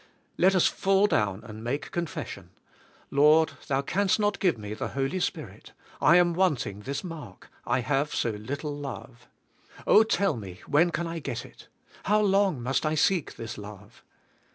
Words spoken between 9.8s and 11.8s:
Oh, tell me, when can I get it?